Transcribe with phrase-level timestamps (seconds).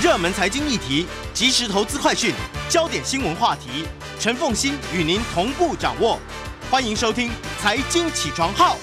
[0.00, 2.32] 热门财经议题、即时投资快讯、
[2.68, 3.84] 焦点新闻话题，
[4.20, 6.20] 陈凤欣与您同步掌握。
[6.70, 7.28] 欢迎收听
[7.58, 8.76] 《财经起床号》。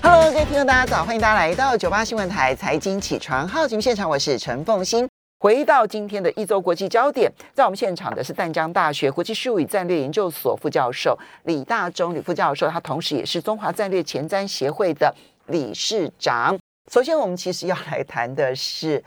[0.00, 5.08] Hello，各位听众，大家早，欢迎大家来到九八新闻台财经起床号节目现场，我是陈凤欣。
[5.40, 15.12] 回到今天的一周国际焦点，在我们现场的是淡江大学国际事务与战略研究所副教授李大中李副教授，他同时也是中华战略前瞻协会的
[15.48, 16.56] 理事长。
[16.92, 19.02] 首先，我们其实要来谈的是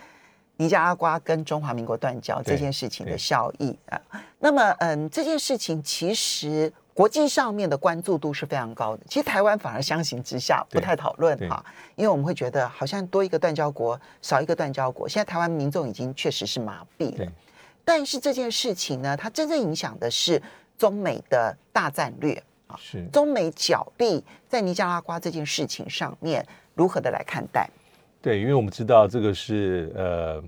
[0.58, 4.00] 尼加拉瓜跟中华民国断交这件事情的效益啊。
[4.40, 9.04] 那么，嗯，这件事情其实国际上面的关注度是非常高的。
[9.08, 11.64] 其实台湾反而相形之下不太讨论哈，
[11.96, 15.08] 因为我们会觉得好像多一个断交国，少一个断交国。
[15.10, 17.32] 现在台湾民众已经确实是麻痹了。
[17.86, 20.42] 但是这件事情呢，它真正影响的是
[20.78, 27.70] 中美的大战略啊，是中美角力在尼加拉瓜这件事情上面如何的来看待？
[28.24, 30.44] 对，因为我们知道这个是呃。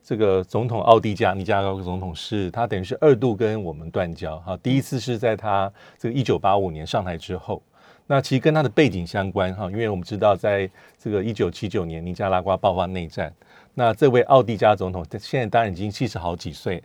[0.00, 7.62] 这个总统奥迪加尼加拉瓜总统是他等于是二度跟我们断交哈，第一次是在他这个一九八五年上台之后，
[8.06, 10.66] 那其实跟他的背景相关哈，因为我们知道在
[10.98, 13.30] 这个一九七九年尼加拉瓜爆发内战，
[13.74, 16.82] 那这位奥迪加总统现在当然已经七十好几岁，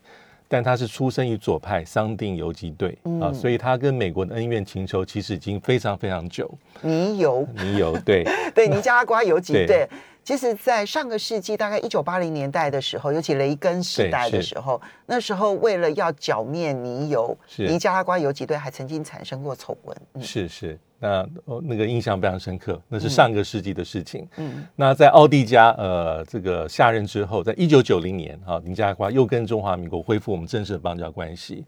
[0.50, 6.54] 但他是出生于左派桑定游击队啊，所以他跟美国的恩怨情仇其实已经非常非常久。
[6.82, 9.88] 尼游，尼游，对 对，尼加拉瓜游击队。
[10.24, 19.98] 其实，在上个世纪大概一九八零年代的时候，尤其雷根时代的时候，那时候为了要剿灭尼油，尼加拉瓜游击队还曾经产生过丑闻。
[20.14, 21.28] 嗯、是是，那
[21.64, 24.26] 那个印象非常深刻，那是上个世纪的事情。
[24.38, 31.66] 嗯，那在奥地加呃这个下任之后，在一九九零年啊，尼加拉瓜又跟中华民国恢复我们正式的邦交关系。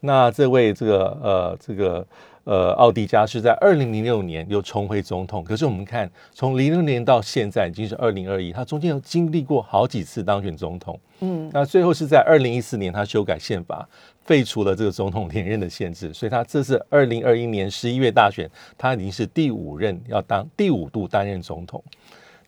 [0.00, 2.06] 那这位这个呃这个。
[2.46, 13.88] 呃，奥迪加是在二零零六年又重回总统，可是我们看从零六年到现在已经是二零二一，他中间有经历过好几次当选总统，嗯，那最后是在二零一四年他修改宪法，
[14.24, 18.48] 废除了这个总统连任的限制，所以他这是二零二一年十一月大选，
[18.78, 21.82] 他已经是第五任要当第五度担任总统。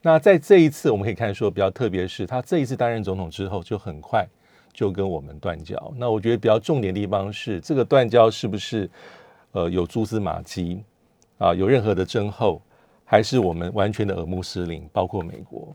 [0.02, 4.24] 那在这一次我们可以看说比较特别是，他这一次担任总统之后就很快
[4.78, 5.92] 就跟我们断交。
[5.96, 8.88] 那我觉得比较重点的地方是这个断交是不是？
[9.52, 10.84] 呃，有蛛丝马迹
[11.38, 12.60] 啊，有任何的征候，
[13.02, 15.74] 还是我们完全的耳目失灵，包括美国。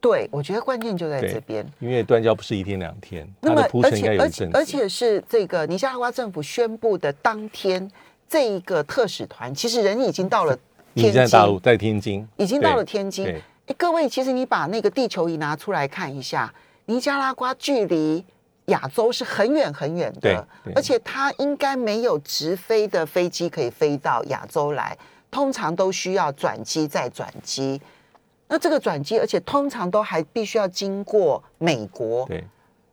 [0.00, 7.90] 对，我觉得关键就在这边，因为断交不是一天两天，那么铺陈应该有一阵而且是这个尼加拉瓜政府宣布的当天，
[8.28, 10.56] 这一个特使团其实人已经到了
[10.94, 13.26] 天津，在大陆，在天津，已经到了天津。
[13.26, 16.54] 哎，各位，其实你把那个地球仪拿出来看一下，
[16.88, 18.26] 尼加拉瓜距离。
[18.68, 24.94] 亚洲是很远很远的，而且它应该没有直飞的飞机可以飞到亚洲来，
[25.30, 27.80] 通常都需要转机再转机。
[28.46, 32.26] 那这个转机，而且通常都还必须要经过美国。
[32.26, 32.44] 对，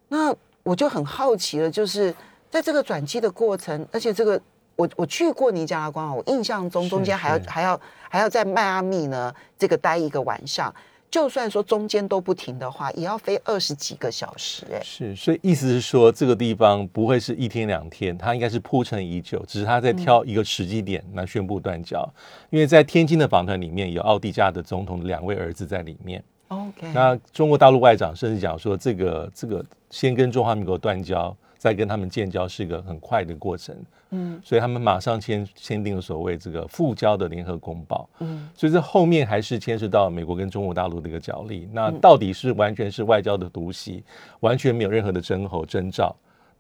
[0.07, 0.33] 那
[0.63, 2.16] 我就很好奇了，就是
[2.50, 4.41] 在这个转机的过程，而且这个
[4.77, 10.73] 我我去过尼加拉瓜，我印象中中间还要还要还要在迈阿密呢，这个待一个晚上。
[11.15, 22.05] 就算说中间都不停的话，也要飞二十几个小时，哎，是，所以意思是说，这个地方不会是一天两天，它应该是铺陈已久，只是他在挑一个时机点来宣布断交。
[22.49, 26.21] 因为在天津的访团里面有奥地加的总统的两位儿子在里面。
[26.49, 33.73] OK，那中国大陆外长甚至讲说，这个这个先跟中华民国断交，再跟他们建交是一个很快的过程。
[34.11, 38.07] 嗯，所以他们马上签签订了所谓这个复交的联合公报。
[38.19, 41.67] 嗯，所以这后面还是牵涉到美国跟中国大陆的一个角力。
[41.73, 44.03] 那到底是完全是外交的独袭，
[44.41, 46.15] 完全没有任何的征候征兆，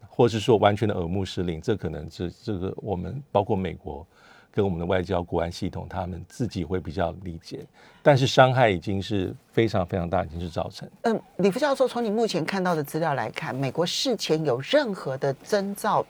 [0.09, 1.61] 或是说完全的耳目失灵？
[1.61, 4.05] 这可能是这个我们包括美国
[4.51, 7.65] 跟我们的外交国安系统，他们自己会比较理解。
[8.01, 10.89] 但是伤害已经是非常非常大，已经是造成。
[11.03, 16.05] 嗯，李副教授，从你目前看到的资料来看，美国事前有任何的征兆？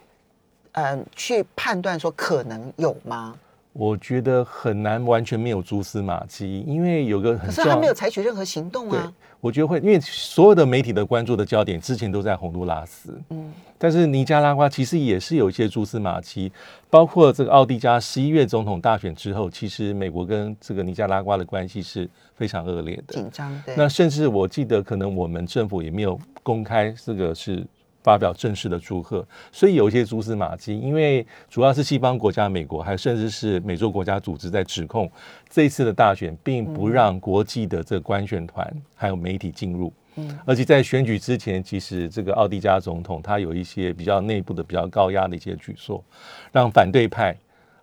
[0.75, 3.36] 嗯，去判断说可能有吗？
[3.74, 9.13] 我觉得很难完全没有蛛丝马迹，因为有个很可是他没有采取任何行动啊。
[9.41, 16.51] 我觉得会，因为所有的媒体的关注的焦点之前都在洪都拉斯，嗯，但是尼加拉瓜其实也是有一些蛛丝马迹，
[16.89, 23.62] 包括这个奥迪加十一月总统大选之后，其实美国跟这个尼加拉瓜的关系是非常恶劣的，紧张。
[23.66, 27.66] 对，那甚至我记得可能我们政府也没有公开这个是。
[28.06, 35.12] 发表正式的祝贺，所以有一些蛛丝马迹，因为主要是西方国家、美国，还甚至是美洲国家组织在指控
[35.50, 39.92] 这一次的大选，并不让国际的这个观选团还有媒体进入。
[40.18, 46.04] 嗯，而且在选举之前，其实这个奥地加总统他有一些比较内部的、比较高压的一些举措，
[46.51, 47.36] 让反对派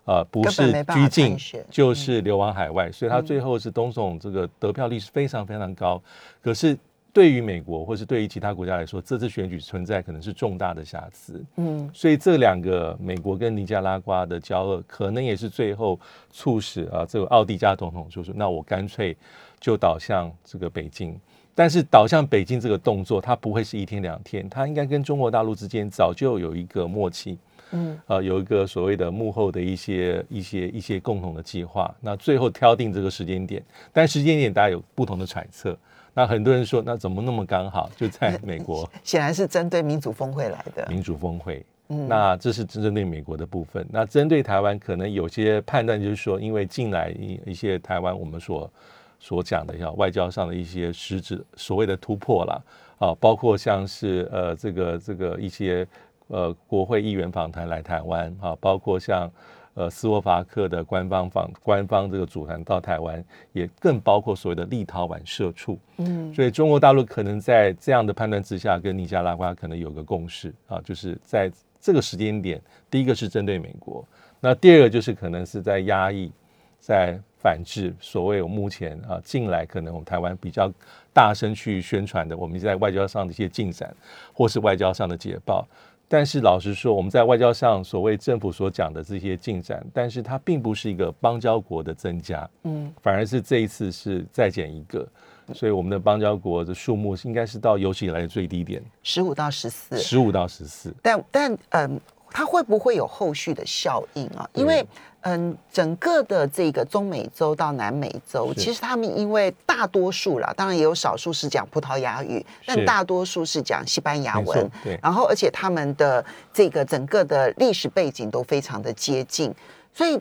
[0.05, 1.35] 啊不是拘禁
[1.69, 6.01] 就是流亡海外，所以他最后是东总这个得票率是非常非常高，
[6.41, 6.77] 可是。
[7.13, 11.45] 对于美国或是对于其他国家来说，这次选举存在可能是重大的瑕疵。
[11.57, 15.99] 嗯，所以这两个美国跟尼加拉瓜的交恶，可能也是最后
[16.31, 19.15] 促使啊这个奥地加总统就说，那我干脆
[19.59, 21.15] 就倒向这个北京。
[21.53, 27.37] 但是倒向北京这个动作，它不会是一天两天，它应该跟中国大陆之间早就有一个默契。
[27.69, 35.77] 嗯，呃，有一个所谓的幕后的一些一些一些共同的计划，那最后挑定这个时间点，但时间点大家有不同的揣测。
[36.13, 40.85] 那很多人说，那怎么那么刚好就在 美国显然是针对民主峰会来的。
[40.87, 43.85] 民主峰会，那这是针对美国的部分。
[43.89, 48.71] 那针对台湾，可能有些判断就是说，因为近来一一些台湾我们所
[49.19, 52.61] 所讲的，像外交上的一些实质所谓的突破啦，
[52.99, 55.87] 啊，包括像是呃这个这个一些
[56.27, 59.31] 呃国会议员访谈来台湾啊，包括像
[59.75, 65.79] 呃斯洛伐克的官方访官方这个组团到台湾，也更包括所谓的立陶宛社处。
[65.97, 74.05] 嗯，所以中国大陆可能在这样的判断之下，跟尼加拉瓜可能有个共识啊，就是在这个时间点，第一个是针对美国，
[74.39, 76.31] 那第二个就是可能是在压抑，
[76.79, 80.71] 在反制所谓我目前啊近来可能我们台湾比较
[81.11, 83.93] 大声去宣传的，我们在外交上的一些进展，
[84.31, 85.67] 或是外交上的捷报。
[86.13, 95.07] 但是老实说，我们在外交上所谓政府所讲的这些进展，但是它并不是一个邦交国的增加，嗯，反而是这一次是再减一个，
[95.55, 99.97] 所以我们的邦交国的数目应该是到有史以来的最低点，十五到十四。
[99.97, 100.93] 十五到十四。
[101.01, 101.99] 但但嗯，
[102.33, 104.49] 它会不会有后续的效应啊？
[104.53, 104.85] 因为
[105.21, 114.69] 嗯，整个的这个中美洲到南美洲，其实他们因为大多数啦，当然也有少数是讲葡萄牙语，但大多数是讲西班牙文。
[114.83, 119.53] 对然后而且他们的这个整个的历史背景都非常的接近，
[119.93, 120.19] 所以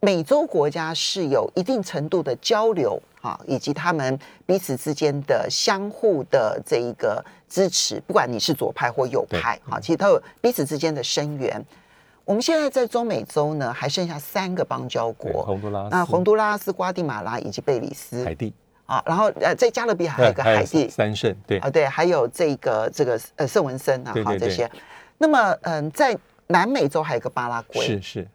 [0.00, 11.64] 美洲国家是有一定程度的交流啊，以及他们彼此之间的相互的这一个支持，不管你是左派或右派啊，其实都有彼此之间的声援。
[12.24, 18.24] 我们现在在中美洲呢，还剩下三个邦交对国，洪都拉斯、那洪都拉斯、瓜地马拉以及贝里斯。
[18.24, 18.52] 海地，
[18.86, 20.88] 啊，然后呃，在加勒比海还有一个海地。
[20.88, 21.58] 三圣，对。
[21.58, 24.70] 啊，对，还有这个这个呃圣文森啊，好这些。
[25.16, 26.16] 那么嗯，在
[26.46, 28.28] 南美洲还有一个巴拉圭，是是。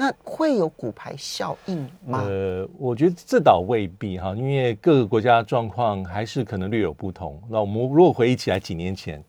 [0.00, 2.22] 那会有骨牌效应吗？
[2.24, 7.42] 呃，我觉得这倒未必哈，因为各个国家状况还是可能略有不同。
[7.50, 9.20] 那我们如果回忆起来几年前，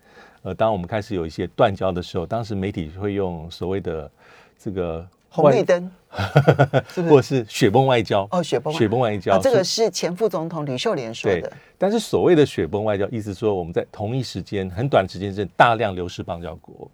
[0.43, 4.11] 呃，当我们开始有一些断交的时候，当时媒体会用所谓的
[4.59, 5.89] 这个红绿灯
[6.93, 16.87] 是是或者是雪崩外交哦，雪崩雪崩外交、啊，这个是前副总统吕秀莲说的。，但是所谓的雪崩外交，意思说我们在同一时间很短时间之内大量流失邦交国，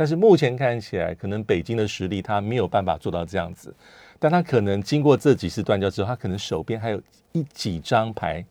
[0.00, 3.74] 但是目前看起来，可能北京的实力他没有办法做到这样子，
[4.18, 7.02] 但他可能经过这几次断交之后，他可能手边还有
[7.32, 8.42] 一几张牌。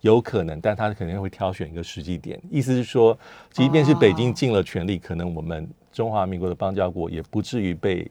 [0.00, 3.16] 有可能，但他肯定会挑选一个时机点，意思是说，
[3.52, 8.10] 即便是北京尽了全力，可能我们中华民国的邦交国也不至于被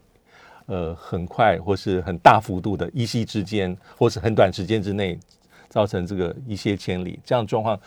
[0.67, 5.19] 呃很快或是很大幅度的一夕之间，或是很短时间之内
[5.67, 7.77] 造成这个一泻千里，这样状况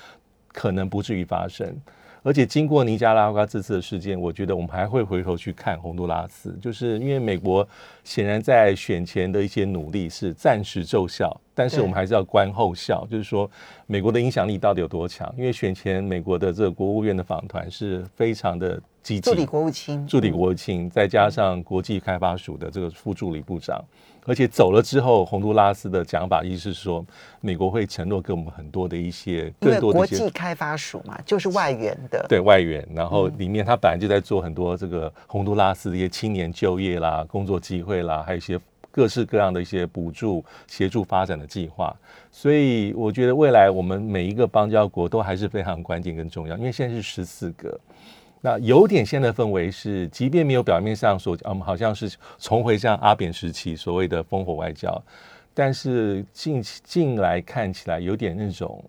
[0.48, 1.74] 可能不至于发生。
[2.22, 7.66] 而且经过尼加拉瓜这次的事件，我觉得我们还会回头去看洪都拉斯，就是因为美国
[8.04, 13.50] 显然在选前的一些努力是暂时奏效，但是我们还是要观后效，就是说
[13.86, 15.32] 美国的影响力到底有多强？
[15.36, 23.82] 因为选前美国的这个国务院的访团是非常的积极，助理国务卿，助理国务卿，再加上国际开发署的这个副助理部长，
[24.30, 27.04] 而且走了之后，洪都拉斯的讲法意思是说，
[27.40, 32.24] 美国会承诺给我们很多的一些更多的一些际开发署嘛，就是外援的。
[32.28, 38.56] 对外援，然后里面他本来就在做很多这个洪都拉斯的一些青年就业啦、工作机会啦，还有一些
[38.92, 41.92] 各式各样的一些补助、协助发展的计划。
[42.30, 47.76] 所以我觉得未来我们每一个邦交国都还是非常关键跟重要，因为现在是十四个。
[48.40, 55.02] 那有点现在的氛围是，即便没有表面上所，嗯，好像是重回像阿扁时期所谓的烽火外交，
[55.52, 58.82] 但是近近来看起来有点那种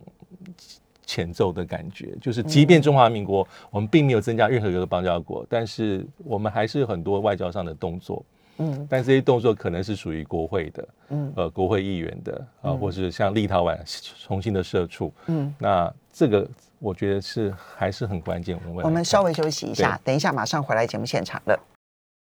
[1.05, 8.23] 前奏的感觉，就是即便中华民国我们并没有增加任何一个邦交国，但是我们还是有很多外交上的动作，
[8.59, 8.87] 嗯。
[8.89, 11.33] 但这些动作可能是属于国会的，嗯。
[11.35, 13.77] 呃，国会议员的啊，或是像立陶宛
[14.25, 16.47] 重新的社处，嗯，那这个
[16.79, 18.59] 我觉得是还是很关键。
[18.67, 21.59] 我们我们稍微休息一下，等一下马上回来节目现场了。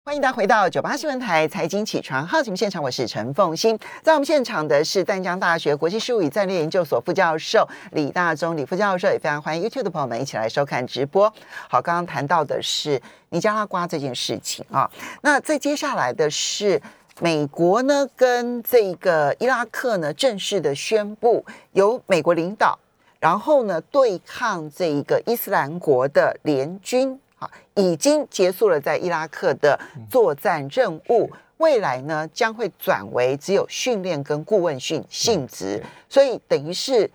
[0.03, 3.77] 欢迎大家回到九八新闻台财经起床号节目现场，我是陈凤欣。
[4.01, 11.31] 在我们现场的是淡江大学国际事务与战略研究所副教授李大中李副教授，也非常欢迎 YouTube 的朋友们一起来收看直播。
[11.69, 14.89] 好，刚刚谈到的是尼加拉瓜这件事情啊，
[15.21, 16.81] 那再接下来的是。
[17.19, 22.79] 美国呢，跟这个伊拉克呢，正式的宣布由美国领导
[23.21, 31.31] 然后呢对抗这一个伊斯兰国的联军啊，已经结束了在伊拉克的作战任务。
[31.57, 37.07] 未来呢将会转为只有训练跟顾问训性质，所以等于是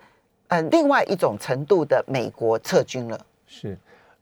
[0.47, 3.19] 呃另外一种程度的美国撤军了。
[3.45, 3.77] 是，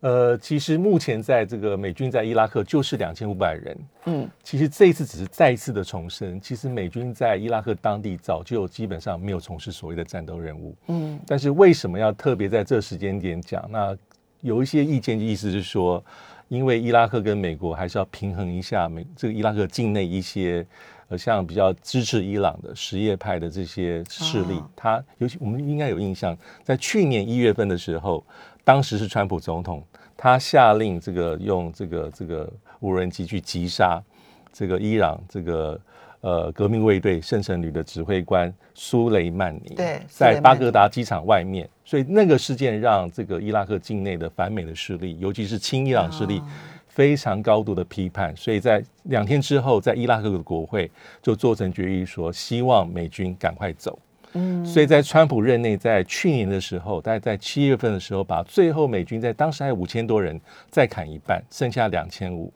[0.06, 3.78] 呃，其实目前在这个美军在伊拉克就是两千五百人。
[4.06, 10.76] 嗯，其实这一次只是再一次的重申，其实美军在伊拉克当地早就基本上没有从事所谓的战斗任务。
[10.90, 13.68] 嗯，但是为什么要特别在这时间点讲？
[13.72, 13.98] 那
[14.42, 16.04] 有一些意见意思是说。
[16.48, 20.64] 因为伊拉克跟美国还是要平衡一下美这个伊拉克境内一些
[21.08, 28.24] 呃像比较支持伊朗的什叶派的这些势力，他尤其我们应该有印象，在去年一月份的时候，
[28.65, 29.81] 当时是川普总统，
[30.17, 34.03] 他下令这个用这个这个无人机去击杀
[34.51, 35.79] 这个伊朗这个。
[36.22, 46.41] 呃，革命卫队圣城旅的指挥官苏雷曼尼，对，在巴格达机场外面，所以那个事件让这个伊拉克境内的反美的势力，尤其是亲伊朗势力，
[46.88, 48.36] 非常高度的批判。
[48.36, 50.89] 所以在两天之后，在伊拉克的国会
[51.22, 54.00] 就做成决议，说希望美军赶快走。
[54.36, 60.39] 嗯，所以在川普任内，在去年的时候，大概在七月份的时候，把最后美军在当时还有五千多人，
[60.70, 62.54] 再砍一半，剩下两千五。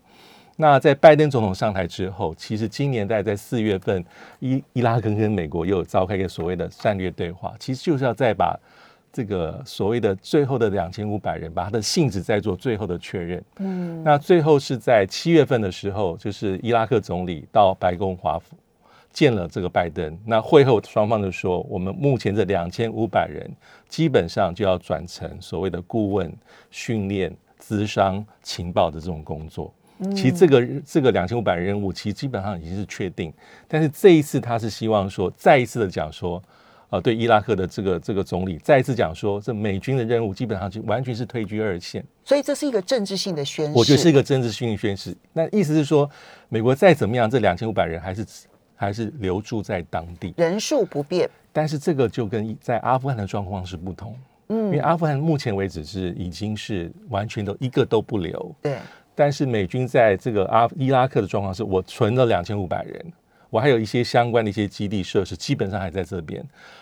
[0.61, 4.03] 那在拜登总统上台之后，其实今年大概在四月份，
[4.39, 8.59] 伊伊拉克跟美国又召开一个所谓的战略对话，其实就是要再把
[9.13, 13.41] 这个所谓的最后的两千五百人，把他的性质再做最后的确认。
[13.59, 18.57] 嗯，那最后是在七月份的时候，就是伊拉克总理到白宫华府
[19.19, 20.17] 见了这个拜登。
[20.25, 23.45] 那会后双方就说，我们目前这两千五百人
[23.89, 26.33] 基本上就要转成所谓的顾问、
[26.71, 29.73] 训练、资商、情报的这种工作。
[30.15, 33.33] 其实这个这个两千五百任务，其实基本上已经是确定。
[33.67, 36.41] 但是这一次他是希望说，再一次的讲说，
[36.89, 42.01] 呃，对伊拉克的这个这个总理再一次讲说，这美军的任务基本上就完全是退居二线。
[42.23, 43.77] 所以这是一个政治性的宣誓。
[43.77, 45.13] 我觉得是一个政治性的宣誓。
[45.33, 46.09] 那意思是说，
[46.47, 48.25] 美国再怎么样，这两千五百人还是
[48.79, 51.29] 还是留住在当地，人数不变。
[51.51, 54.15] 但是这个就跟在阿富汗的状况是不同。
[54.47, 58.55] 嗯，因为阿富汗目前为止是已经是完全都一个都不留。
[58.61, 58.77] 对。
[59.13, 63.13] 但是美军在这个阿伊拉克的状况是，我存了两千五百人，
[63.49, 66.41] 我还有一些相关的一些基地设施，基本上还在这边。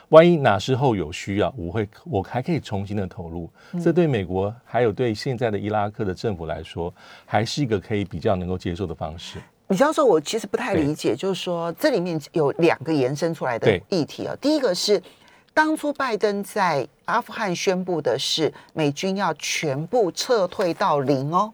[0.09, 3.49] 万一哪时候有需要，我会我还可以重新的投入。
[3.83, 6.93] 这对美国还有对现在的伊拉克的政府来说，
[7.25, 9.39] 还是一个可以比较能够接受的方式。
[9.69, 14.33] 李教授，我其实不太理解，就是说这里面有两个延伸出来的议题啊。
[14.39, 15.01] 第一个是
[15.53, 21.51] 当初拜登在阿富汗宣布的是美军要全部撤退到零哦。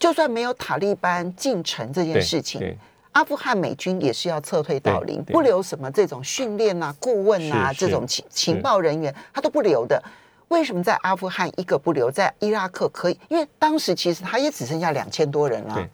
[0.00, 2.76] 就算没有塔利班进城这件事情，
[3.12, 10.02] 阿富汗美军也是要撤退到零，不留什么这种训练啊、顾问啊这种情情报人员，他都不留的。
[10.48, 13.18] 为什么在阿富汗一个不留，在伊拉克可以？
[13.28, 15.88] 因为当时其实他也只剩下两千多人了。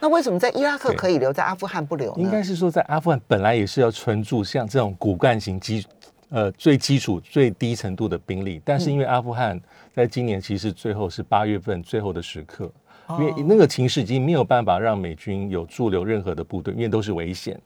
[0.00, 2.14] 那为什么在伊拉克可以留，在阿富汗不留？
[2.16, 5.86] 应该是说，在阿富汗本来也是要存住像这种骨干型基
[6.30, 9.60] 呃最基础最低程度的兵力，但是因为阿富汗
[9.94, 12.70] 在今年其实最后是八月份最后的时刻。
[13.18, 17.60] 因为那个情势已经没有办法让美军有驻留任何的部队，因为都是危险，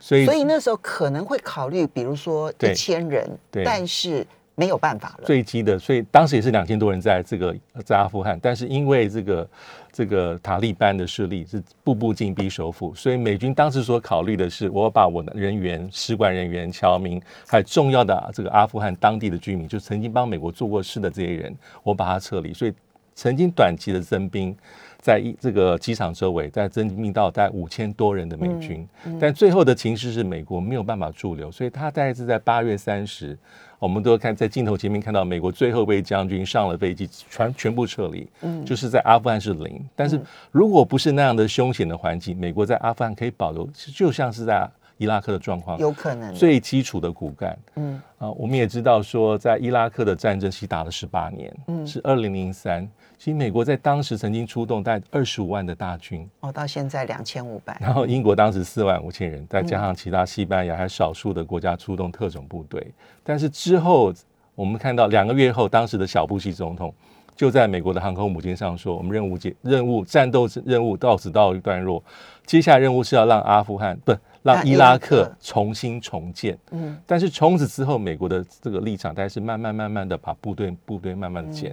[0.00, 3.28] 所以所以那时候可能会考虑，比如说一千人，
[3.62, 4.26] 但是
[4.58, 5.24] 没有办法了。
[5.24, 9.48] 坠机的，所以当时也是两千多人在这个在阿富汗，但是因为这个
[9.92, 22.72] 这个塔利班的势力是步步紧逼首府，所以美军当时所考虑的是，我把我的人员、使馆人员、侨民，还有重要的这个阿富汗当地的居民，就曾经帮美国做过事的这些人，我把他撤离，所以。
[23.20, 24.56] 曾经短期的增兵，
[25.00, 28.88] 在一这个机场周围，在增兵到大概五千多人的美军，
[29.20, 33.36] 但最后的情势是美国没有办法驻留，所以他大概是在八月三十，
[33.78, 40.20] 我们都看在镜头前面看到美国最后一位将军上了飞机，全全部撤离，嗯，就是在阿富汗是零，但是
[40.50, 44.68] 如果不是那样的凶险的环境，美国在阿富汗可以保留，就像是在。
[45.00, 46.34] 伊拉克的状况有可能。
[46.34, 48.02] 最基础的骨干，嗯。
[48.18, 52.84] 啊，我们也知道说，在伊拉克的战争期打了十八年，嗯，是二零零三，
[53.18, 62.92] 其实美国在当时曾经出动带二十五万的大军，哦，到现在两千五百，然后英国当时四万五千人，再加上其他西班牙还少数的国家出动特种部队，
[63.24, 64.14] 但是之后
[64.54, 66.94] 我们看到两个月后，当时的小布希总统。
[67.36, 72.02] 就在美国的航空母舰上说，我们任务结任务战斗任务到此到一段落，
[72.44, 76.58] 接下来任务是要让阿富汗不让伊拉克重新重建。
[76.72, 81.72] 嗯，但是从此之后，美国的这个立场，大概是慢慢慢慢的把部队部队慢慢的减。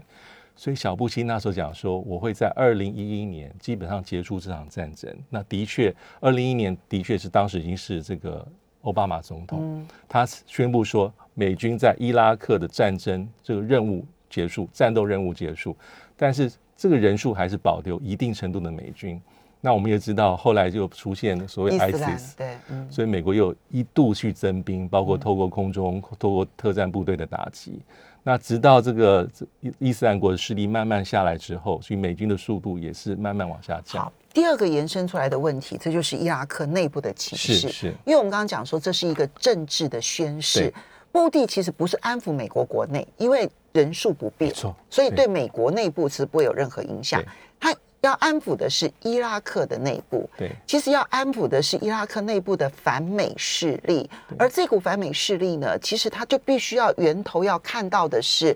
[0.56, 5.14] 所以小布希那时候讲说，我会在二零一一年基本上结束这场战争。
[5.30, 8.46] 那的确，二零一一年的确是当时已经是这个。
[8.86, 15.76] 奥巴马总统，他宣布说美军在伊拉克的战争这个任务结束，战斗任务结束，
[16.16, 19.20] 但是这个人数还是保留一定程度的美军。
[19.60, 22.58] 那我们也知道，后来就出现所谓 ISIS，对，
[22.88, 27.82] 所以美国又一度去增兵，包括透过空中、透过特战部队的打击。
[28.28, 29.30] 那直到这个
[29.60, 34.04] 伊伊斯兰国的势力慢慢下来之后，所以美军的速度也是慢慢往下降。
[34.04, 37.54] 好，第二个延伸出来的问题，这就是伊拉克内部的情势。
[37.54, 40.74] 是是，因为我们刚刚讲说，这是一个政治的宣誓，
[41.12, 47.24] 目的其实不是安抚美国国内，因为人数不变，错，所以对美国内部是不会有任何影响。
[47.60, 47.72] 它
[48.06, 54.10] 要安抚的是伊拉克的内部，对，其实要安抚的是伊拉克内部的反美势力，
[54.40, 58.56] 而这股反美势力呢，其实它就必须要源头要看到的是，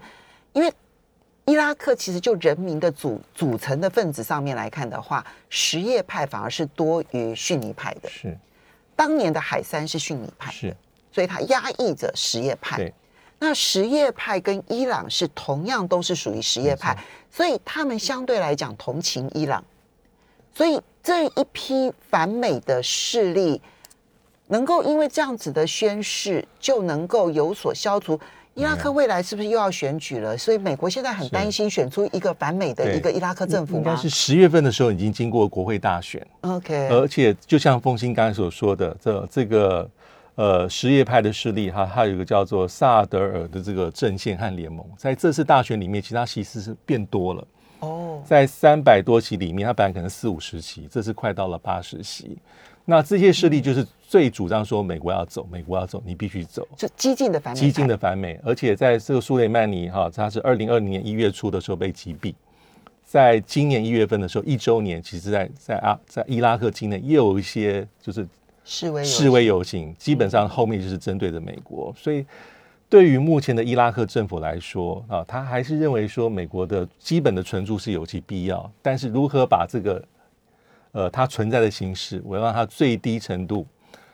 [0.53, 0.71] 因为
[1.45, 8.37] 伊拉克其实就人民的组组成的分子上面来看的话，什叶派反而是多于逊尼派的，是，
[8.95, 10.75] 当年的海山是逊尼派，是，
[11.11, 12.93] 所以他压抑着什叶派，对。
[13.41, 16.97] 那什叶派跟伊朗是同样都是属于什叶派，
[17.31, 19.63] 所以他们相对来讲同情伊朗，
[20.53, 23.61] 所以这一批反美的势力
[24.47, 28.19] 能够因为这样子的宣誓就能够有所消除。
[28.55, 30.37] 伊拉克未来是不是又要选举了？
[30.37, 39.89] 所以美国现在很担心选出一个反美的一个伊拉克政府应该是十月份的时候已经经过国会大选，OK，而且就像凤新刚才所说的，这这个。
[40.39, 47.47] 呃，什叶派的势力，哈，它有一个叫做萨德尔的这个阵线和联盟，在这次大选里面，其他席次是变多了。
[47.81, 52.37] 哦，在三百多席里面，它本来可能四五十席，这次快到了八十席。
[52.85, 58.39] 那这些势力就是最主张说美国要走，美国要走，你必须走，就激进的反美，激进的反美。
[58.41, 62.33] 而且在这个苏雷曼尼哈，他是二零二零年一月初的时候被击毙，
[63.03, 68.25] 在今年一月份的时候一周年，其实在在阿在伊拉克境内也有一些就是。
[68.71, 72.23] 示威示威游行，基本上后面就是针对着美国，所以
[72.87, 80.05] 对于目前的伊拉克政府来说啊，他还是认为说美国的基本的存驻是有其必要，但是如何把这个
[80.91, 83.65] 呃它存在的形式，我要让它最低程度，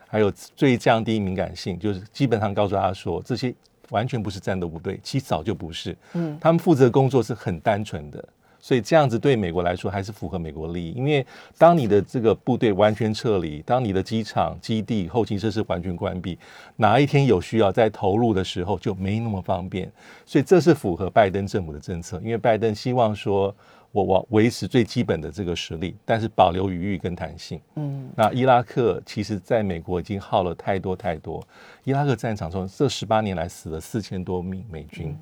[0.07, 3.53] 还有最降低敏感性，就是基本上告诉他说，这些
[3.89, 8.23] 完全不是战斗部队，其实早就不是，嗯，他们负责工作是很单纯的。
[8.65, 11.23] 所以这样子对美国来说还是符合美国利益，因为
[11.55, 16.35] 当你的这个部队完全撤离，当你的机场、基地、后勤设施完全关闭，
[16.75, 19.91] 哪一天有需要再投入的时候就没那么方便。
[20.25, 23.55] 所以这是符合拜登政府的政策，因为拜登希望说
[23.91, 27.61] 我我维持最基本的这个实力，但是保留余裕跟弹性。
[27.75, 31.39] 嗯，那伊拉克其实在美国已经耗了太多太多，
[31.83, 35.15] 伊拉克战场中这十八年来死了四千多名美军，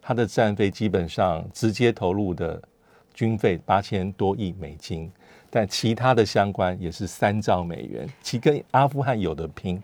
[0.00, 2.62] 他的战费基本上直接投入的。
[3.16, 5.10] 军费八千多亿美金，
[5.48, 9.82] 但其他的相关也是三兆美元，其跟阿富汗有的拼。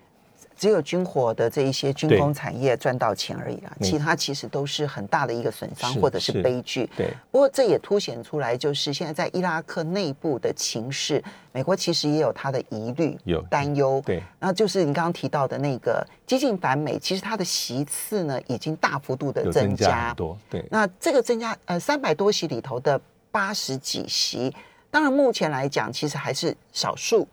[0.55, 6.89] 只有军火的这一些军工产业赚到钱而已啦，其他其实都是很大的一个损伤或者是悲剧。
[6.95, 14.01] 对，不过这也凸显出来，就是现在在伊拉克内部的情势，美国其实也有他的疑虑、有担忧。
[14.07, 20.15] 对，那就是你刚刚提到的那个激进反美，其实它的席次呢已经大幅度的增加。
[20.15, 23.01] 多对，那这个增加呃三百多席里头的。
[23.33, 24.55] 八十几席，
[24.91, 27.27] 当然目前来讲，其实还是少数。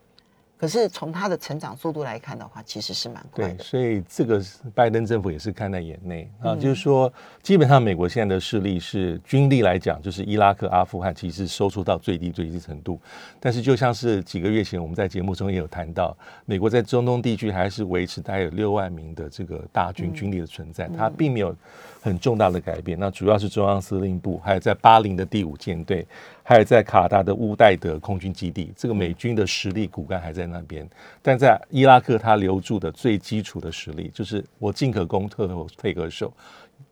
[0.59, 3.53] 可是从它的成长速度来看的话，其实是蛮快的。
[3.53, 4.43] 对，所以这个
[4.75, 12.99] 拜登政府也是看在眼内啊，就是说，基本上美国现在的势力是军力来讲，就是伊拉克、阿富汗其实收缩到最低最低程度。
[13.39, 21.55] 但是就像是几个月前我们在节目中也有谈到，美国在中东地区还是维持大概有六万名的这个大军军力的存在，它并没有
[22.01, 22.99] 很重大的改变。
[22.99, 26.05] 那主要是中央司令部，还有在巴林的第五舰队。
[26.49, 30.83] 还有在卡达的乌代德空军基地，这个美军的实力骨干还在那边，
[31.21, 36.33] 但在伊拉克，他留住的最基础的实力就是我进可攻，退可退可守，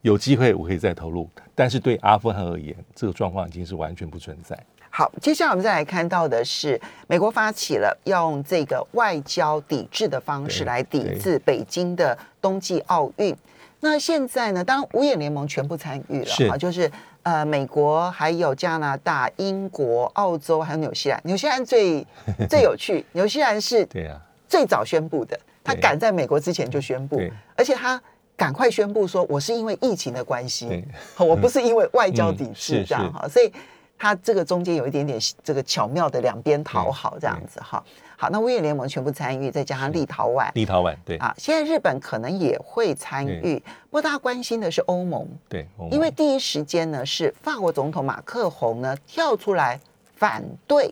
[0.04, 1.28] 有机会我可以再投入。
[1.56, 4.56] 但是对阿富汗而言，这个状况已经是完全不存在。
[4.91, 13.36] 好，接下来我们再来看到的是，美国发起了用这个外交抵制的方式来抵制北京的冬季奥运。
[13.80, 16.91] 那现在呢，当然五眼联盟全部参与了啊，就是。
[17.28, 21.20] 呃，美国还有加拿大、英国、澳洲，还有纽西兰。
[21.26, 22.08] 纽西兰最
[22.50, 27.22] 最有趣，纽西兰是对啊最早宣布的，他赶在美国之前就宣布，
[27.58, 28.02] 而且他
[28.38, 30.86] 赶快宣布说，我是因为疫情的关系，
[31.20, 33.52] 我不是因为外交抵制这样哈，所以
[33.97, 37.83] 他这个中间有一点点这个巧妙的两边讨好这样子哈。
[38.19, 43.62] 好，那威远联盟全部参与，再加上立陶宛，立陶宛对啊，现在日本可能也会参与。
[43.89, 49.79] 不过大家关心的是欧盟，对，因为第一时间呢是法国总统马克宏呢跳出来
[50.15, 50.91] 反对。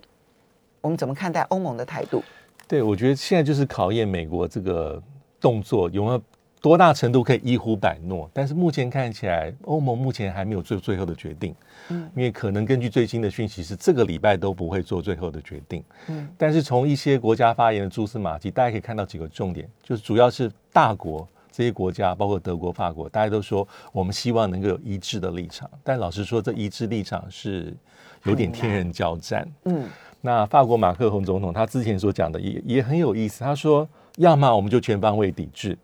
[0.82, 2.24] 我们怎么看待欧盟的态度？
[2.68, 5.02] 对，我觉得现在就是考验美国这个
[5.42, 6.22] 动作有没有
[6.66, 8.28] 多大程度可以一呼百诺？
[8.34, 11.54] 但是目前看起来，欧盟目前还没有做最后的决定。
[11.90, 15.84] 嗯，因为可能根据最新的讯息是这个礼拜都不会做最后的决定。
[16.08, 25.70] 嗯，但是从一些国家发言的蛛丝马迹，大家可以看到几个重点，就是主要是大国这些国家，包括德国、法国，大家都说我们希望能够有一致的立场。
[25.84, 27.72] 但老实说，这一致立场是
[28.24, 29.48] 有点天人交战。
[29.66, 29.88] 嗯，
[30.20, 33.88] 那法国马克龙总统他之前所讲的也也很有意思，他说。
[34.18, 35.78] 要么我们就全方位抵制，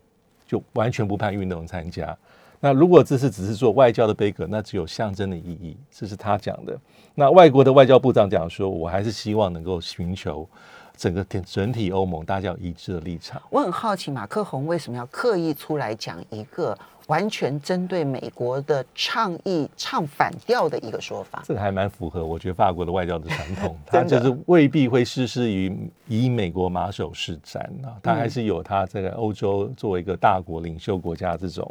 [0.52, 2.18] 就完全不派运动参加。
[2.62, 5.76] 那如果这是只是做外交的杯葛，那只有象征的意义。
[5.92, 6.80] 这是他讲的。
[7.16, 10.48] 那外国的外交部长讲说，我还是希望能够寻求
[10.96, 13.42] 整个整体欧盟大家有一致的立场。
[13.50, 16.78] 我很好奇，马克宏为什么要刻意出来讲一个？
[17.08, 25.76] 完全针对美国的倡议唱反调的一个说法，这个还蛮符合我觉得法国的外交的传统， 他就是未必会事事于
[26.08, 31.70] 以美国马首是瞻啊，他还是有他这个欧洲作为一个大国领袖国家这种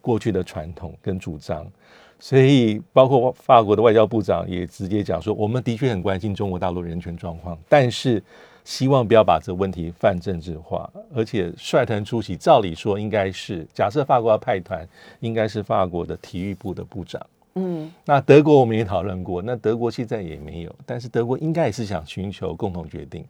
[0.00, 1.66] 过去的传统跟主张，
[2.18, 8.22] 所以包括法国的外交部长也直接讲说，我们的确很关心中国大陆人权状况，但是。
[8.62, 14.86] 希望不要把这个问题泛政治化，而且率团出席，照理说应该是假设法国要派团，
[15.20, 17.26] 应该是法国的体育部的部长。
[17.54, 23.24] 嗯，那德国我们也讨论过，那德国现在也没有，但是德国应该也是想寻求共同决定。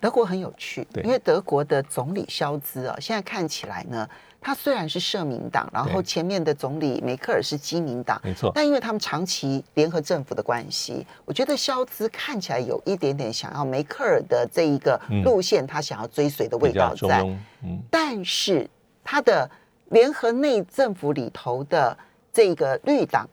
[0.00, 4.06] 德国很有趣，因为德国的总理肖兹啊，现在看起来呢。
[4.46, 8.52] 他虽然是社民党，然后前面的总理梅克尔是基民党，没错。
[8.54, 17.24] 但因为他们长期联合政府的关系，我觉得肖兹看起来有一点点想要梅克尔的这一个路线，他想要追随的味道在。
[17.64, 17.82] 嗯。
[17.90, 18.70] 但是
[19.02, 19.50] 他的
[19.88, 21.98] 联合内政府里头的
[22.32, 23.28] 这个绿党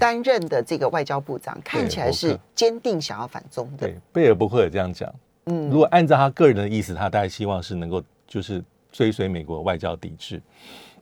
[0.00, 3.86] 担任的这个外交部长，看起来是坚定想要反中的。
[3.86, 5.08] 对，贝尔伯克也这样讲。
[5.46, 5.70] 嗯。
[5.70, 8.60] 如果按照他个人的意思，他大概希望是能够就是。
[8.90, 10.40] 追随美国外交抵制，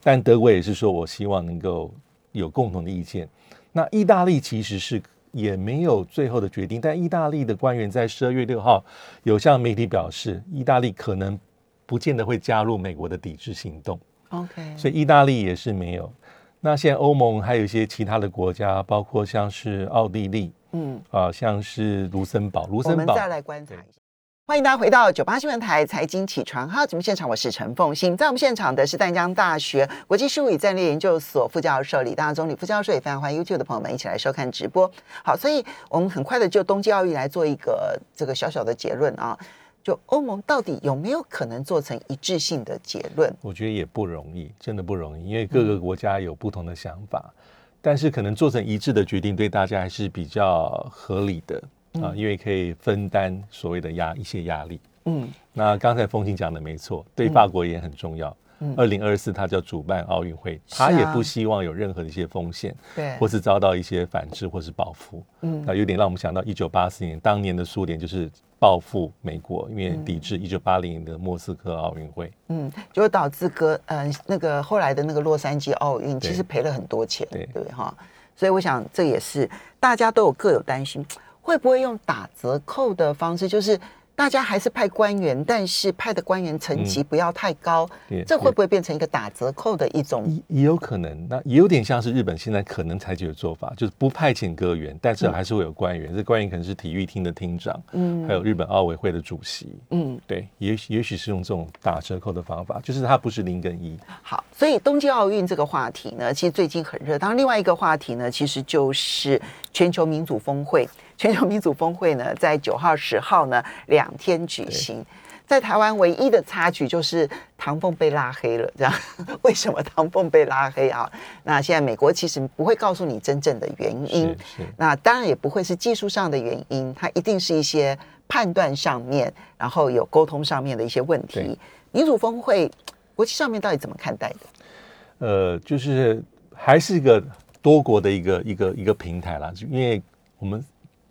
[0.03, 1.92] 但德国也是说，我希望能够
[2.33, 3.29] 有共同的意见。
[3.72, 8.85] 那意大利其实是也没有最后的决定，但意大利的官员在十二月六号
[9.22, 11.38] 有向媒体表示，意大利可能
[11.85, 13.99] 不见得会加入美国的抵制行动。
[14.31, 16.11] OK，所以意大利也是没有。
[16.59, 24.01] 那现在欧盟还有一些其他的国家，包括像是奥地利，嗯啊，像是卢森堡，卢森堡，我们再来观察一下。
[24.48, 28.16] 欢迎大家回到九八新闻台财经起床号节目现场，我是陈凤欣。
[28.16, 34.88] 在我们现场的是淡江大学国际事务与战略研究所副教授李大中李副教授，也非常欢迎 YouTube 的朋友们一起来收看直播。
[35.24, 39.37] 好，所以我们很快的就冬季奥运来做一个这个小小的结论啊，
[39.82, 43.35] 就欧盟到底有没有可能做成一致性的结论？
[43.40, 47.35] 我觉得也不容易，真的不容易，因为各个国家有不同的想法，
[47.82, 51.61] 但是可能做成一致的决定，对大家还是比较合理的。
[52.02, 54.80] 啊，因为可以分担所谓的压一些压力。
[55.04, 58.37] 嗯，那刚才风清讲的没错，对法国也很重要。
[58.59, 65.22] 嗯，二零二四他叫主办奥运会，他也不希望有任何的一些风险，对，或是遭到一些反制或是报复。
[65.42, 72.32] 嗯，那有点让我们想到一九八四年当年的苏联就是报复美国，因为抵制一九八零年的莫斯科奥运会。
[72.48, 77.94] 嗯，就导致哥嗯那个后来的那个洛杉矶奥运其实赔了很多钱，对对哈。
[78.35, 81.04] 所以我想这也是大家都有各有担心。
[81.46, 83.48] 会不会用打折扣的方式？
[83.48, 83.78] 就是
[84.16, 87.88] 大家还是派官员，但是派的官员层级不要太高，
[88.26, 90.42] 这会不会变成一个打折扣的一种？
[90.48, 96.12] 也有可能，那也有点像是日本现在可能采取的做法，就是不派遣歌员，但是还是会有官员。
[96.16, 103.96] 这官员可能是体育厅的厅长，嗯，还有日本奥委会的主席，嗯，对，也许也许是用这种打折扣的方法，就是它不是零跟一。
[104.20, 107.16] 好，所以冬季奥运这个话题呢，其实最近很热。
[107.16, 109.40] 当然，另外一个话题呢，其实就是
[109.72, 110.88] 全球民主峰会。
[111.16, 115.05] 全球民主峰会呢，在九号、十号呢两天举行。
[115.46, 118.92] 在台湾唯一的插曲就是唐凤被拉黑了，这样
[119.42, 121.09] 为什么唐凤被拉黑啊？
[121.44, 124.37] 那现在美国其实不会告诉你真正的原因，
[124.76, 131.57] 那当然也不会是技术上的原因，它一定是一些判断上面，然后有沟通上面的一些问题。
[131.92, 132.68] 民主峰会
[133.14, 135.26] 国际上面到底怎么看待的？
[135.26, 136.20] 呃，就是
[136.57, 137.22] 还是一个
[137.62, 140.02] 多国的一个一个一个平台啦，因为
[140.40, 140.61] 我们。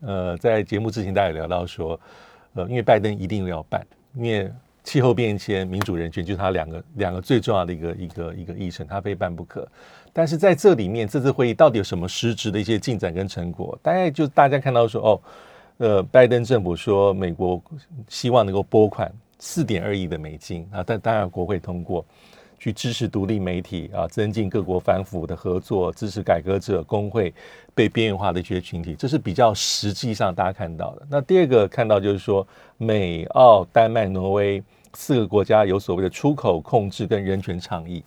[0.02, 2.00] 呃，在节目之前，大家聊到说，
[2.54, 4.52] 呃，因为拜登一定要办，因为
[4.84, 9.68] 气候变迁、民主人权就是他两个两个最重要的一个一个一个议程，他非办不可。
[10.14, 13.78] 但是在这里面，这次会议到底有什么实质的一些进展跟成果？
[13.82, 15.22] 大概就大家看到说，哦，
[15.78, 17.62] 呃，拜登政府说美国
[18.08, 22.06] 希望能够拨款四点二亿的美金啊，但当然国会通过。
[22.58, 27.34] 去支持独立媒体啊，增进各国反腐的合作，支持改革者、工会
[27.74, 31.02] 被边缘化的一些群体，这是比较实际上大家看到的。
[31.10, 32.46] 那第二个看到就是说，
[32.78, 34.64] 美、澳、丹麦、挪威
[34.94, 38.04] 四个国家有所谓的出口控制跟人权倡议。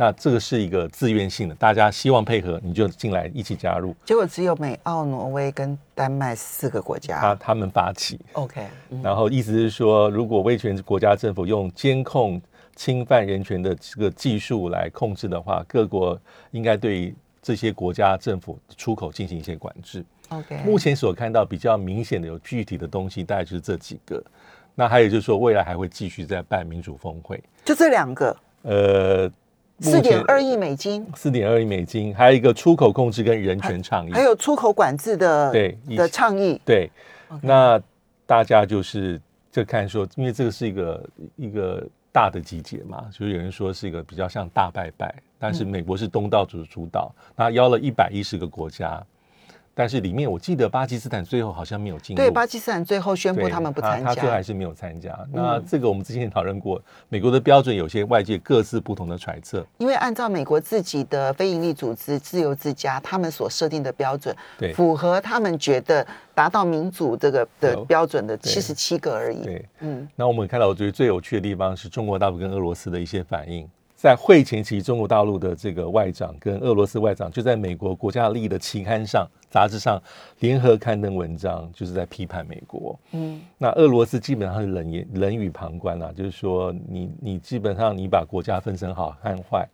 [0.00, 3.92] 那这个是一个自愿性的，大家希望配合，你就进来一起加入。
[4.04, 8.20] 结果只有美、澳、挪威跟丹麦四个国家，他他们发起。
[8.34, 8.64] OK，
[9.02, 12.40] 然后意思是说，如果威权国家政府用监控
[12.78, 16.16] 侵犯人权的这个技术来控制的话，各国
[16.52, 17.12] 应该对
[17.42, 20.04] 这些国家政府出口进行一些管制。
[20.28, 24.22] OK，目前所看到比较明显的有具体的东西，大概就是这几个。
[24.76, 28.36] 那还有就是说，未来还会继续在办民主峰会，就这两个。
[28.62, 29.30] 呃。
[29.80, 36.60] 四点二亿美金，四点二亿美金，还有一个出口控制跟人权倡议，还有出口管制的对的倡议。
[36.64, 36.90] 对，
[37.40, 37.80] 那
[38.26, 39.20] 大家就是
[39.52, 49.04] 就看说，因为这个是一个一个大的集结嘛，就是有人说是一个比较像大拜拜，但是美国是东道主主导，那邀了一百一十个国家。
[49.78, 52.20] 但是里面我记得巴基斯坦最后好像没有进入。
[52.20, 55.16] 对，巴基斯坦最后宣布他们不参加，他最后还是没有参加。
[55.32, 59.64] 那这个我们之前也讨论过，美国的标准有些外界各自不同的揣测。
[59.78, 69.44] 因为按照美国自己的非营利组织自由之家他们所设定的标准，对，符合他们觉得达到民主这个的标准的七十七个而已。
[69.44, 70.08] 对，嗯。
[70.16, 73.70] 那我们看到我觉得最有趣的地方是中国大陆跟俄罗斯的一些反应。
[73.98, 80.00] 在会前期，中国大陆的这个外长跟俄罗斯外长就在美国国家利益的期刊上、杂志上
[80.38, 82.96] 联合刊登文章，就是在批判美国。
[83.10, 89.68] 嗯，那俄罗斯基本上是冷言冷语旁观啊，就是说你你基本上你把国家分成好和坏，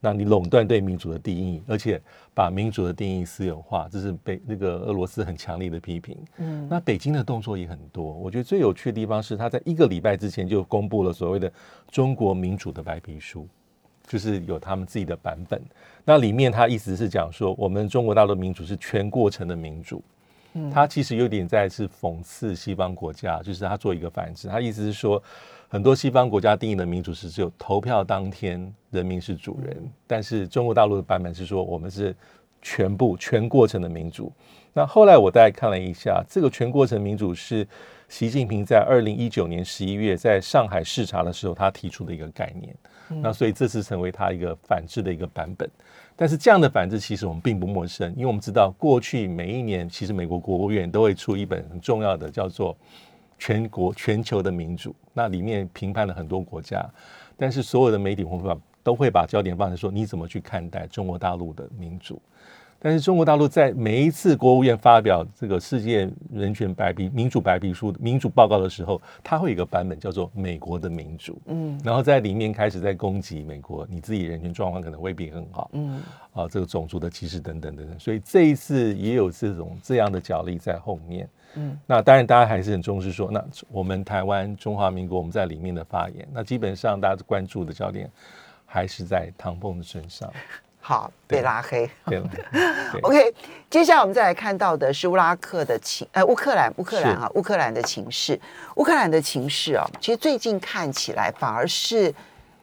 [0.00, 2.02] 那你垄断对民主的定义，而且
[2.34, 6.18] 把民主的定义私有化，这是被那个俄罗斯很强烈的批评。
[6.38, 11.52] 嗯，那北京的动作也很多，我觉得最有趣的地方是他在一个礼拜之前就公布了所谓的
[11.88, 13.46] 中国民主的白皮书。
[14.10, 15.62] 就是有他们自己的版本，
[16.04, 20.02] 那里面他意思是讲说，我们中国大陆民主是全过程的民主，
[20.54, 25.22] 嗯，他其实有点在是讽刺西方国家，就是他做一个反制，他意思是说，
[25.68, 32.12] 很多西方国家定义的民主是只有投票当天人民是主人，但是中国大陆的版本是说，我们是
[32.62, 34.32] 全部全过程的民主。
[34.72, 37.66] 那后来我大概看了一下，这个全过程民主是
[38.08, 42.74] 习近平在二零一九年十一月在上海视察的时候，他提出的一个概念。
[43.20, 45.68] 那所以这次成为他一个反制的一个版本，
[46.14, 52.72] 但是这样的反制其实我们并不陌生，因为我们知道过去每一年其实美国国务院都会出一本很重要的叫做
[53.36, 56.88] 《全国全球的民主》，那里面评判了很多国家，
[57.36, 58.56] 但是所有的媒体会把
[58.90, 62.20] 都会把焦点放在说你怎么去看待中国大陆的民主。
[62.82, 88.10] 但是中国大陆在每一次国务院发表这个世界人权白皮民主白皮书民主报告的时候，它会有一个版本叫做美国的民主，嗯，然后在里面开始在攻击美国，你自己人权状况可能未必很好，嗯，啊，这个种族的歧视等等等等，所以这一次也有这种这样的角力在后面，嗯，那当然大家还是很重视说，那我们台湾中华民国我们在里面的发言，那基本上大家关注的焦点
[88.72, 90.32] 还是在唐凤的身上。
[90.82, 91.88] 好，被拉黑。
[92.06, 92.22] 对
[93.02, 93.34] OK，
[93.68, 98.40] 接下来我们再来看到的是乌拉克的情，呃，乌克兰，乌克兰啊，乌克兰的情势，
[98.76, 102.12] 乌克兰的情势啊，其实最近看起来反而是，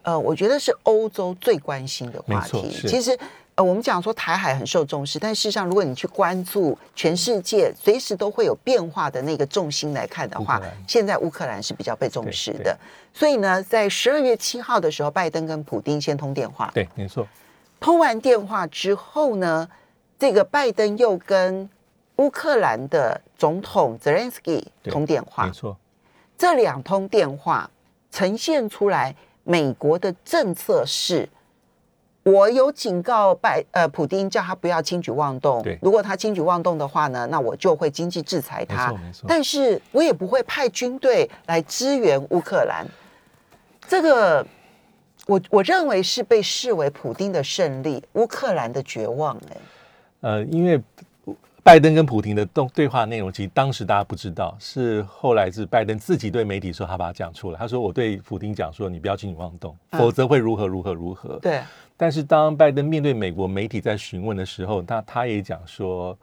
[0.02, 2.68] 呃，我觉得是欧洲最关心的话题。
[2.88, 3.16] 其实，
[3.58, 12.78] 呃，我们讲说台海很受重视，但事实上，如果你去关注全世界随时都会有变化的那个重心来看的话，现在乌克兰是比较被重视的。
[13.12, 16.70] 所以呢，在十二月七号的时候，拜登跟普京先通电话。
[16.72, 17.26] 对，没错。
[17.80, 19.68] 通完电话之后呢，
[20.16, 21.68] 这个拜登又跟
[22.18, 25.46] 乌克兰的总统泽连斯基通电话。
[25.46, 25.76] 没错，
[26.36, 27.68] 这两通电话
[28.12, 31.28] 呈现出来，美国的政策是：
[32.32, 35.62] 我有警告拜呃普丁，叫他不要轻举妄动。
[35.62, 38.92] 对如果他轻举妄动的话呢，那我就会经济制裁他。
[38.92, 42.86] 没错，但是我也不会派军队来支援乌克兰。
[43.86, 44.46] 这个。
[45.26, 49.36] 我我认为是被视为普丁的胜利，乌克兰的绝望。
[49.50, 49.56] 哎，
[50.20, 50.80] 呃，因为
[51.62, 57.58] 拜登跟普丁的动对话内容，其实当时大家不知道，是后来是拜登自己对媒体说，他把它讲出来。
[57.58, 61.60] 他说：“我对普丁讲说，你不要轻举妄动，否则会如何如何如何。”对。
[61.98, 66.16] 但是当拜登面对美国媒体在询问的时候，他他也讲说。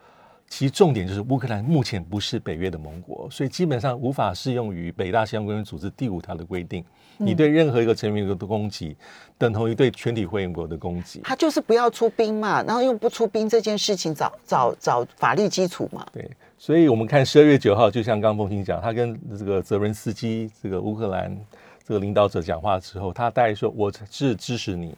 [0.47, 6.85] 其实重点就是乌克兰目前不是北约的盟国，所以基本上无法适用于北大西洋公约组织第五条的规定。
[7.17, 8.95] 你对任何一个成员国的攻击，
[9.39, 11.19] 等同于对全体会员国的攻击。
[11.23, 16.05] 他就是不要出兵嘛，然后用不出兵这件事情找找找法律基础嘛。
[16.13, 21.35] 对，所以我们看十二月九号，就像刚凤清讲，他跟这个泽伦斯基这个乌克兰
[21.83, 24.95] 这个领导者讲话的时候，他大概说：“我是支持你，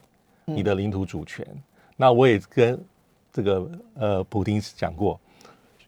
[0.48, 1.46] 你的领土主权。”
[1.96, 2.78] 那我也跟
[3.32, 5.18] 这个呃普京讲过。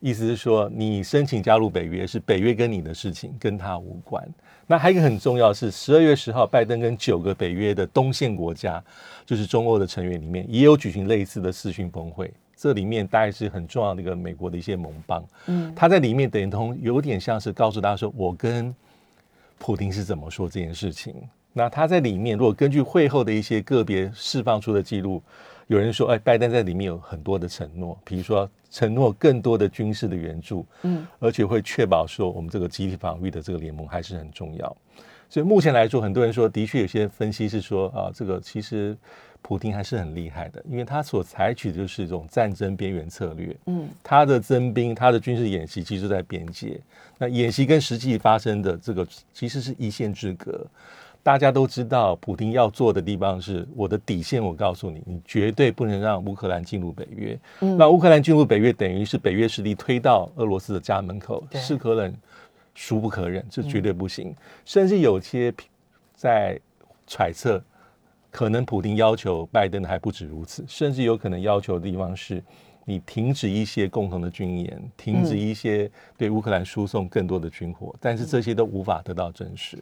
[0.01, 4.27] 意思是说，你申请加入北约是北约跟你的事情，跟他无关。
[4.67, 8.83] 那还有一个很重要是，十二月十号，拜登跟九个北约的东线国家，
[9.27, 12.33] 就是中欧的成员里面，也有举行类似的视讯峰会。
[12.57, 18.75] 这里面大概是很重要的一个美国的一些盟邦，嗯，他在里面等同有点像是告诉大家说，我跟
[19.59, 21.15] 普京是怎么说这件事情。
[21.53, 25.23] 那他在里面，如果根据会后的一些个别释放出的记录，
[25.67, 34.77] 有人说，哎，拜登在里面有很多的承诺，比如说承诺更多的军事的援助，嗯，而且会确保说我们这个集体防御的这个联盟还是很重要。
[35.29, 38.97] 所以目前来说，很多人说，的确有些分析是说，啊，这个其实
[39.43, 46.81] 普京还是很厉害的，因为他所采取的就是一种战争边缘策略，嗯，他的增兵、他的军事演习其实在边界，
[47.19, 50.65] 那演习跟实际发生的这个其实是一线之隔。
[51.23, 54.43] 大家都知道，普京要做的地方是我的底线。
[54.43, 57.39] 我告诉你，你绝对不能让乌克兰进入北约。
[57.59, 62.17] 那乌克兰进入北约，等于是北约势力推到俄罗斯的家门口，是可忍，
[62.75, 64.35] 孰不可忍，这绝对不行。
[64.65, 65.53] 甚至有些
[66.15, 66.59] 在
[67.07, 67.63] 揣测，
[68.31, 72.43] 可能普京要求拜登还不止如此，甚至有可能要求的地方是，
[72.87, 79.77] 你停止一些共同的军演，停止一些对乌克兰输送更多的军火，但是这些都无法得到证实。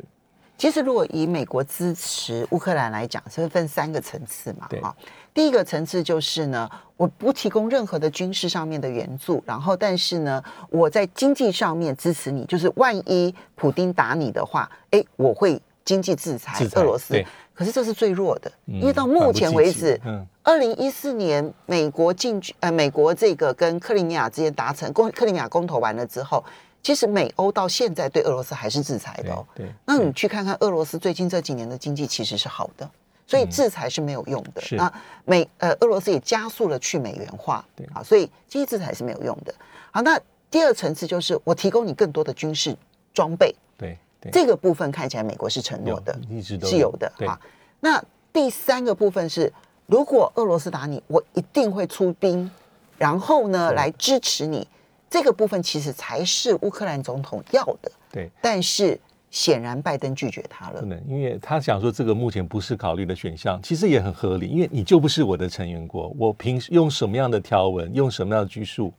[0.59, 4.69] 其实，如果以美国支持乌克兰来讲，是分三个层次嘛？
[4.83, 4.95] 哈，
[5.33, 17.25] 第一个层次就是呢，我不提供任何的军事上面的援助，然后但是呢，我在经济上面支持你，就是万一普丁打你的话，哎，我会经济制裁俄罗斯。
[17.55, 20.01] 可是这是最弱的，因为到目前为止，
[20.43, 26.45] 二零一四年美国进军呃，美国这个跟克里米亚之间达成公克里米亚公投完了之后。
[26.83, 29.45] 其实美欧到现在对俄罗斯还是制裁的哦。
[29.55, 32.89] 对，那你去看看俄罗斯最近这几年的经济其实是好的，
[33.27, 34.63] 所以制裁是没有用的。
[34.77, 34.91] 那
[35.25, 39.55] 美呃俄罗斯也加速了去美元化，对啊，所以经济制裁是没有用的。
[39.91, 40.19] 好，那
[40.51, 42.75] 第二层次就是我提供你更多的军事
[43.13, 43.99] 装备，对，
[44.33, 47.39] 这个部分看起来美国是承诺的，一直是有的啊。
[47.81, 49.53] 那第三个部分是，
[49.87, 52.51] 如果俄罗斯打你，我一定会出兵，
[52.97, 54.67] 然后呢来支持你。
[55.11, 58.31] 这个部分其实才是乌克兰总统要的，对。
[58.41, 58.99] 但是
[59.31, 68.93] 显然拜登拒绝他了，不能，因为他想说这个目前不是考虑的选项，其实也很合理，因为你就不是我的成员国，我凭用什么样的条文，用什么样的拘束、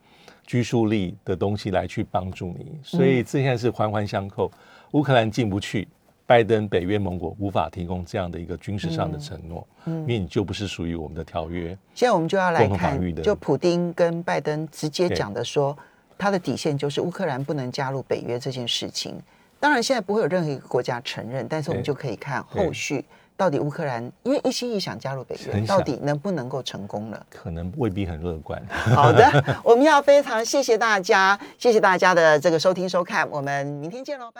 [0.46, 2.78] 拘束力的东西来去帮助你？
[2.82, 4.50] 所以这现在是环环相扣，
[4.92, 5.88] 乌克兰进不去。
[6.26, 11.76] 拜登北约盟国无法提供这样的一个军事上的承诺，因为你就不是属于我们的条约。
[11.92, 15.76] 现在我们就要来看，就普丁跟拜登直接讲的说。
[16.20, 19.18] 他的底线就是乌克兰不能加入北约这件事情。
[19.58, 23.04] 当然，现在不会有任何一个国家承认，但是我们就可以看后续
[23.36, 27.26] 到底乌克兰因为一心一想加入北约，到底能不能够成功了？
[27.30, 28.62] 可能未必很乐观。
[28.68, 34.38] 好的，我们要非常谢谢大家，谢谢大家的这个收听收看，我们明天见喽，拜拜。